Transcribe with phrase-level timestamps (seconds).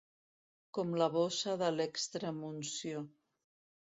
[0.77, 3.03] Com la bossa de l'extremunció.